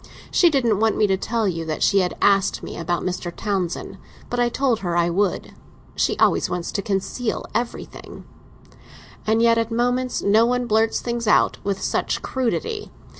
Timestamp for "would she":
5.11-6.17